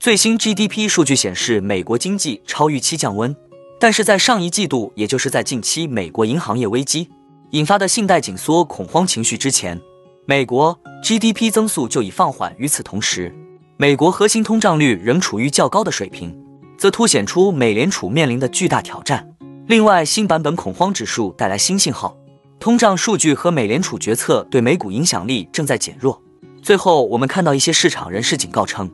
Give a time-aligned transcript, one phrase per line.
[0.00, 3.36] 最新 GDP 数据显示，美国经济超预期降温，
[3.78, 7.10] 但是在上一季度，也就是在近期美国银行业危机
[7.50, 9.78] 引发的信贷紧缩恐慌情绪之前，
[10.24, 12.54] 美国 GDP 增速就已放缓。
[12.56, 13.30] 与此同时，
[13.76, 16.34] 美国核心通胀率仍处于较高的水平，
[16.78, 19.36] 则凸显出美联储面临的巨大挑战。
[19.66, 22.16] 另外，新版本恐慌指数带来新信号，
[22.58, 26.22] 通胀数据和美联储决策对美股影响力正在减弱。
[26.62, 28.90] 最后，我们看到一些市场人士警告称，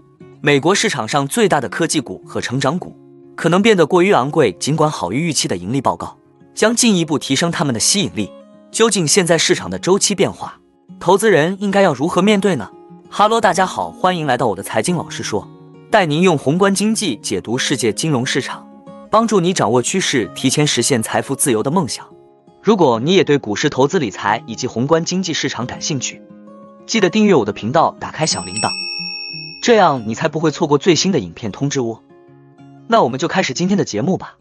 [0.46, 2.96] 美国市场上最大的科技股和成长股
[3.34, 6.16] 可能变得过于昂贵，尽管好于预期的盈利报告
[6.54, 8.30] 将进一步提升他们的吸引力。
[8.70, 10.60] 究竟现在市场的周期变化，
[11.00, 12.70] 投资人应该要如何面对呢？
[13.10, 15.48] 哈喽，大家好，欢迎来到我的财经老师说，
[15.90, 18.64] 带您用宏观经济解读世界金融市场。
[19.10, 22.06] 帮助你掌握趋势，提前实现财富自由的梦想。
[22.62, 26.22] 如果你也对股市投资理财以及宏观经济市场感兴趣，
[26.86, 28.70] 记得订阅我的频道，打开小铃铛，
[29.66, 32.00] 这样你才不会错过最新的影片通知哦。
[32.86, 34.36] 那我们就开始今天的节目吧。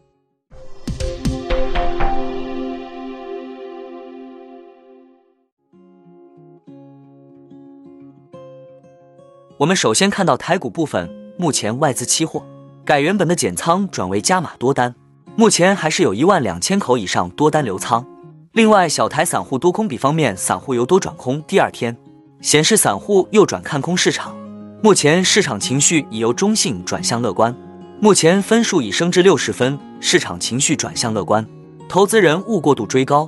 [9.57, 12.45] 我们首先看到台股部分，目前外资期货。
[12.85, 14.93] 改原本的减仓转为加码多单，
[15.35, 18.05] 目前还是有一万两千口以上多单流仓。
[18.51, 21.97] 另外，小台散户多空比方面，散户由多转空，第二天
[22.41, 24.44] 显示散户又转看空市场。
[24.85, 27.55] 目前市场情绪已由中性转向乐观，
[27.99, 31.43] 目前分数已升至六十分，市场情绪转向乐观，
[31.89, 33.27] 投资人勿过度追高。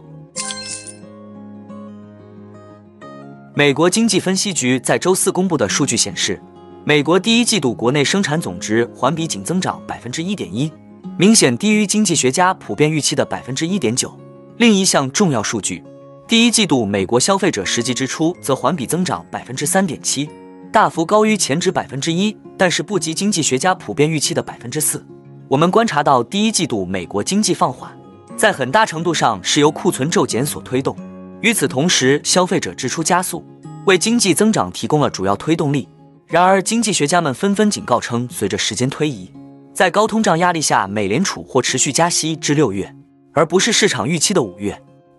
[3.55, 6.39] 美国经济分析局在周四公布的数据显示。
[6.85, 10.71] 美国第一季度国内生产总值环比仅增长百分之一点一，
[11.17, 14.15] 明显低于经济学家普遍预期的百分之一点九。
[14.57, 15.83] 另一项重要数据，
[16.27, 20.29] 第一季度美国消费者实际支出则环比增长百分之三点七，
[20.71, 25.03] 大幅高于前值百分之一，但是不及经济学家普遍预期的百分之四。
[25.47, 27.89] 我们观察到，第一季度美国经济放缓，
[28.35, 30.95] 在很大程度上是由库存骤减所推动。
[31.41, 33.43] 与此同时，消费者支出加速，
[33.85, 35.87] 为经济增长提供了主要推动力。
[36.27, 39.31] 然而，经济学家们纷纷警告称，随着时间推移，
[39.73, 42.93] 在高通胀压力下，美联储或持续加息至六月，
[43.33, 44.73] 而不是市场预期的五月；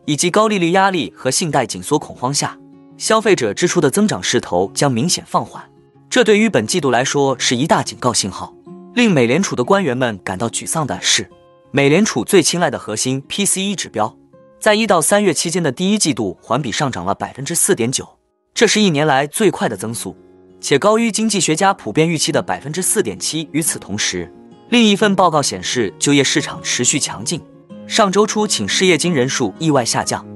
[0.05, 2.59] 以及高利率压力和信贷紧缩恐慌下，
[2.99, 5.65] 消费者支出的增长势头将明显放缓。
[6.11, 8.53] 这对于本季度来说是一大警告信号。
[8.95, 11.31] 令美联储的官员们感到沮丧的是，
[11.71, 14.17] 美联储最青睐的核心 PCE 指标，
[14.59, 18.19] 在一到三月期间的第一季度环比上涨了百分之四点九，
[18.53, 20.17] 这是一年来最快的增速。
[20.61, 23.49] 且高于经济学家普遍预期的百分之四点七。
[23.53, 24.33] 与此同时，
[24.71, 27.41] 另一份报告显示，就业市场持续强劲。
[27.87, 30.27] 上周初请失业金人数意外下降，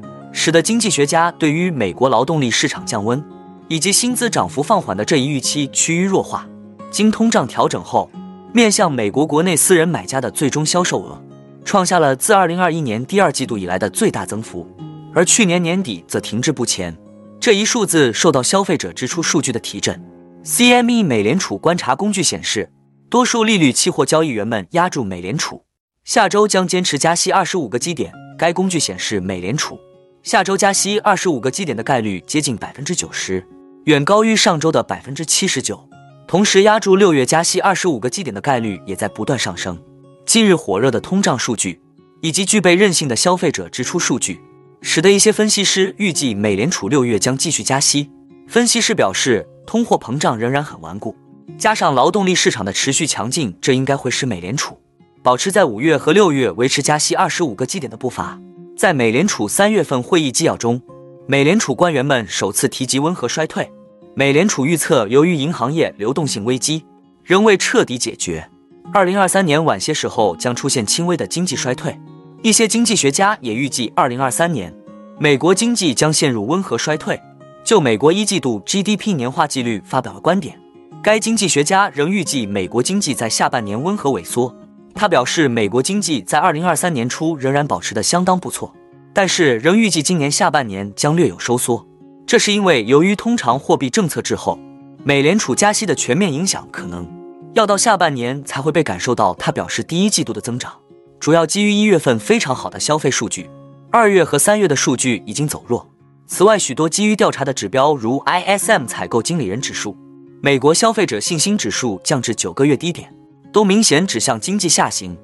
[0.45, 3.25] 使得经济学家对于美国劳动力市场降温
[3.69, 6.49] 以及薪资涨幅放缓的这一预期趋于弱化。
[6.91, 8.11] 经通胀调整后，
[8.53, 11.23] 面向美国国内私人买家的最终销售额
[11.65, 14.67] 创下了自二零二一年第二季度以来的最大增幅，
[15.15, 16.99] 而去年年底则停滞不前。
[17.39, 20.05] 这一数字受到消费者支出数据的提振。
[20.45, 22.73] CME 美联储观察工具显示，
[23.09, 25.63] 多数利率期货交易员们压住美联储
[26.03, 28.13] 下周将坚持加息二十五个基点。
[28.37, 29.79] 该工具显示，美联储
[30.23, 33.45] 下周加息二十五个基点的概率接近百分之九十，
[33.85, 35.89] 远高于上周的百分之七十九。
[36.29, 39.77] 同时，压住六月加息二十五个基点的概率也在不断上升。
[40.25, 41.81] 近日火热的通胀数据
[42.21, 44.41] 以及具备韧性的消费者支出数据，
[44.81, 48.11] 使得一些分析师预计美联储六月将继续加息。
[48.49, 49.47] 分析师表示。
[49.65, 51.15] 通货膨胀仍然很顽固，
[51.57, 54.77] 加上劳动力市场的持续强劲，这应该会使美联储
[55.23, 58.41] 保持在五月和六月维持加息二十五个基点的步伐。
[58.77, 60.81] 在美联储三月份会议纪要中，
[61.27, 63.71] 美联储官员们首次提及温和衰退。
[64.15, 66.85] 美联储预测，由于银行业流动性危机
[67.23, 68.49] 仍未彻底解决，
[68.93, 71.97] 二零二三年晚些时候将出现轻微的经济衰退。
[72.43, 74.75] 一些经济学家也预计，二零二三年
[75.19, 77.21] 美国经济将陷入温和衰退。
[77.65, 80.59] 就美国一季度 GDP 年化季率发表了观点，
[81.01, 84.53] 该经济学家仍预计美国经济在下半年温和萎缩。
[84.95, 88.75] 他表示，美国经济在2023年初仍然保持的相当不错，
[89.13, 91.87] 但是仍预计今年下半年将略有收缩。
[92.27, 94.59] 这是因为由于通常货币政策滞后，
[95.05, 97.07] 美联储加息的全面影响可能
[97.55, 99.35] 要到下半年才会被感受到。
[99.35, 100.73] 他表示，第一季度的增长
[101.19, 103.51] 主要基于一月份非常好的消费数据，
[103.91, 105.89] 二月和三月的数据已经走弱。
[106.27, 109.97] 此外，许多基于调查的指标，如 ISM 采购经理人指数、
[110.41, 113.13] 美国消费者信心指数降至九个月低点，
[113.53, 115.17] 都明显指向经济下行。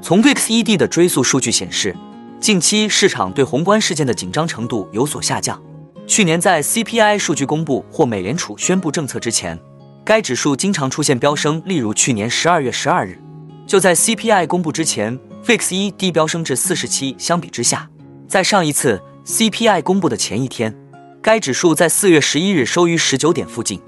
[0.00, 1.94] 从 VIX-ED 的追溯数据显示，
[2.40, 5.62] 近期市场对宏观事件的紧张程度有所下降。
[6.06, 9.56] 去年在 CPI 数据公布或美联储宣布政策之前，
[10.04, 11.62] 该指数经常出现飙升。
[11.64, 13.20] 例如去年十二月十二日，
[13.66, 17.14] 就在 CPI 公布之前，VIX ED 飙升至四十七。
[17.16, 17.88] 相比之下，
[18.26, 20.74] 在上一次 CPI 公布的前一天，
[21.22, 23.80] 该指数在四月十一日收于十九点附近。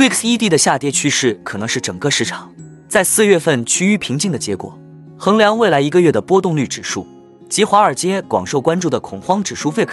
[0.00, 2.50] VIX ED 的下跌趋势可能是整个市场
[2.88, 4.74] 在四月份趋于平静的结果。
[5.18, 7.06] 衡量未来一个月的波动率指数
[7.50, 9.88] 及华尔街广受关注的恐慌指数 VIX。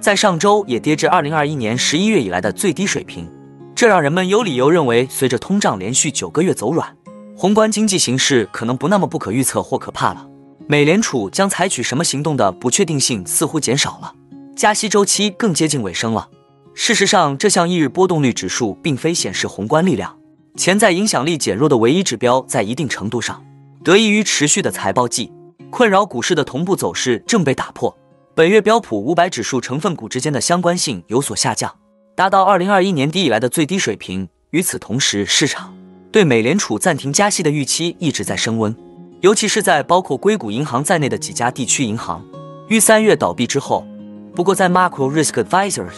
[0.00, 3.30] 在上周也跌至二零二一年十一月以来的最低水平，
[3.72, 6.96] 这让人们有理由认为，随着通胀连续九个月走软，
[7.36, 10.26] 宏观经济形势可能不那么不可预测或可怕了。
[10.66, 14.12] 美联储将采取什么行动的不确定性似乎减少了，
[14.56, 16.30] 加息周期更接近尾声了。
[16.78, 20.14] 事实上，这项一日波动率指数并非显示宏观力量
[20.56, 23.42] 潜在影响力减弱的唯一指标，在一定程度上
[23.82, 25.32] 得益于持续的财报季，
[25.70, 27.96] 困扰股市的同步走势正被打破。
[28.34, 31.74] 本月标普五百指数成分股之间的相关性有所下降，
[32.14, 34.28] 达到二零二一年底以来的最低水平。
[34.50, 35.74] 与此同时，市场
[36.12, 38.76] 对美联储暂停加息的预期一直在升温，
[39.22, 42.22] 尤其是在包括硅谷银行在内的几家地区银行
[42.68, 43.86] 于三月倒闭之后。
[44.34, 45.94] 不过，在 Macro Risk Advisors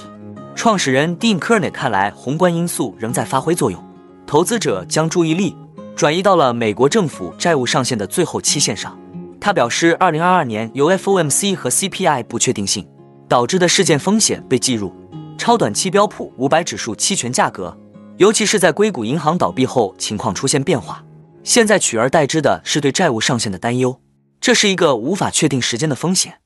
[0.59, 3.81] 创始人 Dean Kernet 看来，宏观因素仍在发挥作用，
[4.27, 5.57] 投资者将注意力
[5.95, 8.99] 转移到了美国政府债务上限的最后期限上。
[9.41, 12.85] 他表示，二零二二年由 FOMC 和 CPI 不确定性
[13.29, 14.93] 导致的事件风险被计入
[15.39, 17.79] 超短期标普五百指数期权价格，
[18.17, 21.05] 尤其是在硅谷银行倒闭后情况出现变化。
[21.45, 24.01] 现在取而代之的是对债务上限的担忧，
[24.41, 26.41] 这是一个无法确定时间的风险。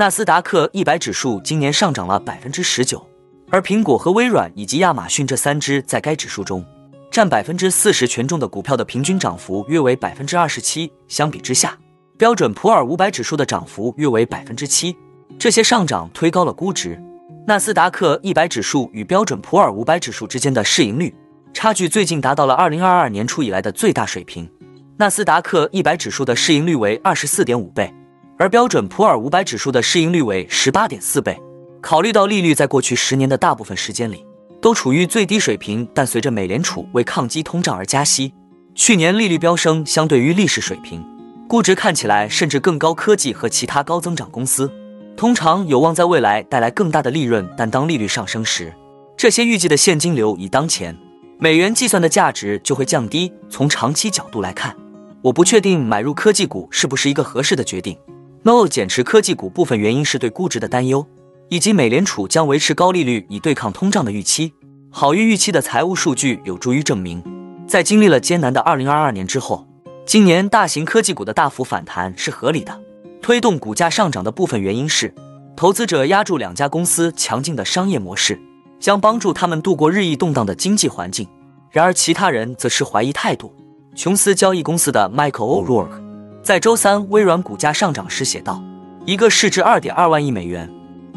[0.00, 3.06] 纳斯达克一百指数今年上涨了百分之十九，
[3.50, 6.64] 而苹果和微软以及亚马逊这三只在该指数中。
[7.10, 10.90] 占百分之四十权重的股票的平均涨幅约为百分之二十七。
[11.06, 11.76] 相比之下，
[12.16, 14.96] 标准普尔五百指数的涨幅约为百分之七。
[15.38, 16.98] 这些上涨推高了估值。
[17.46, 21.14] 纳斯达克一百指数与标准普尔五百指数之间的市盈率
[21.52, 24.50] 差距最近达到了二零二二年初以来的最大水平。
[24.96, 27.92] 纳斯达克一百指数的市盈率为二十四点五倍，
[28.40, 31.38] 而标准普尔五百指数的市盈率为十八点四倍。
[31.82, 34.24] 考虑到利率在过去十年的大部分时间里。
[34.62, 38.32] 都处于最低水平，但随着美联储为抗击通胀而加息，
[38.74, 41.02] 去年利率飙升，相对于历史水平，
[41.48, 42.92] 估值看起来甚至更高。
[42.92, 44.70] 科技和其他高增长公司
[45.16, 48.70] 通常有望在未来带来更大的利润，但当利率上升时，
[49.16, 50.94] 这些预计的现金流以当前
[51.38, 53.32] 美元计算的价值就会降低。
[53.48, 54.76] 从长期角度来看，
[55.22, 57.96] 我不确定买入科技股是不是一个合适的决定。
[58.42, 61.06] No 减持科技股部分原因是对估值的担忧。
[61.50, 64.52] 以及美联储将维持高利率以对抗通胀的预期，
[64.88, 67.20] 好于预期的财务数据有助于证明，
[67.66, 69.66] 在经历了艰难的2022年之后，
[70.06, 72.80] 今年大型科技股的大幅反弹是合理的。
[73.20, 75.12] 推动股价上涨的部分原因是，
[75.56, 78.40] 投资者压住两家公司强劲的商业模式，
[78.78, 81.26] 将帮助他们度过日益动荡的经济环境。
[81.72, 83.52] 然而，其他人则是怀疑态度。
[83.96, 86.00] 琼斯交易公司的 Michael O'Rourke
[86.42, 88.62] 在周三微软股价上涨时写道
[89.04, 90.68] ：“一个市值2.2万亿美元。”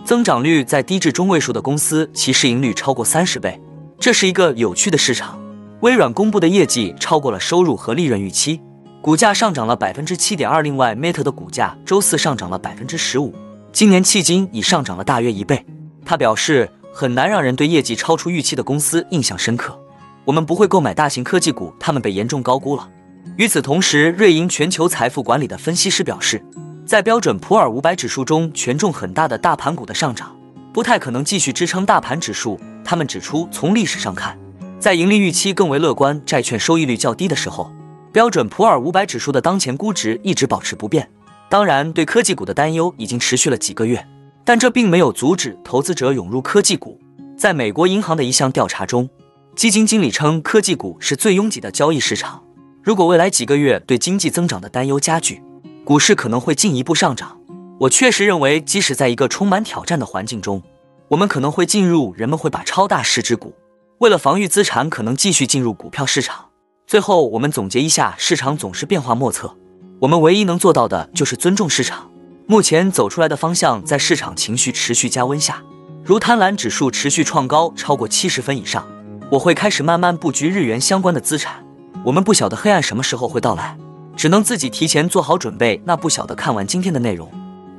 [0.04, 3.58] 增长率在低至中位数的公司，其市盈率超过三十倍，
[3.98, 5.40] 这是一个有趣的市场。
[5.80, 8.60] 微软公布的业绩超过了收入和利润预期，
[9.02, 10.62] 股价上涨了百分之七点二。
[10.62, 13.34] 另外，Meta 的股价周四上涨了百分之十五，
[13.72, 15.66] 今年迄今已上涨了大约一倍。
[16.06, 19.80] 他表示，很难让人对业绩超出预期的公司印象深刻。
[20.26, 22.90] 我们不会购买大型科技股，他们被严重高估了。
[23.37, 26.44] 与此同时，瑞银全球财富管理的分析师表示。
[26.85, 30.35] 在标准普尔五百指数中，权重很大的大盘股的上涨
[30.73, 32.59] 不太可能继续支撑大盘指数。
[32.83, 34.37] 他们指出，从历史上看，
[34.80, 37.71] 在盈利预期更为乐观、债券收益率较低的时候，
[38.11, 41.09] 标准普尔五百指数的当前估值一直保持不变。
[41.49, 44.06] 当然，对科技股的担忧已经持续了几个月，
[44.44, 46.99] 但这并没有阻止投资者涌入科技股。
[47.37, 49.09] 在美国银行的一项调查中，
[49.56, 52.43] 基金经理称科技股是最拥挤的交易市场。
[52.83, 55.42] 如果未来几个月对经济增长的担忧加剧，
[55.85, 57.40] 股市可能会进一步上涨。
[57.80, 60.61] 我确实认为，即使在一个充满挑战的环境中，
[61.07, 63.56] 我们可能会进入人们会把超大市值股
[63.99, 66.47] 为了防御资产可能继续进入股票市场。
[66.85, 69.56] 最后，我们总结一下：市场总是变化莫测，
[70.02, 72.11] 我们唯一能做到的就是尊重市场。
[72.47, 75.63] 目前走出来的方向，在市场情绪持续加温下，
[76.04, 78.85] 如贪婪指数持续创高超过七十分以上，
[79.31, 81.66] 我会开始慢慢布局日元相关的资产。
[82.04, 83.78] 我们不晓得黑暗什么时候会到来。
[84.16, 85.81] 只能自己提前做好准备。
[85.86, 87.31] 那不晓得看完今天的内容，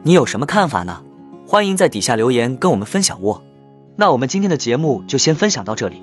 [0.03, 1.03] 你有什么看法呢？
[1.47, 3.45] 欢迎在底下留言跟我们分享喔。
[3.97, 6.03] 那我们今天的节目就先分享到这里。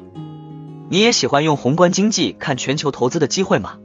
[0.89, 3.77] 你也喜欢用宏观经济看全球投资的机会吗？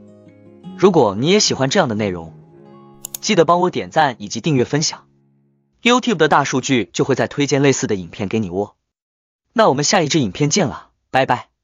[0.77, 2.33] 如果你也喜欢这样的内容，
[3.19, 5.03] 记得帮我点赞以及订阅分享。
[5.83, 8.75] YouTube 的大数据就会再推荐类似的影片给你喔。
[9.53, 11.56] 那我们下一支影片见了，拜拜。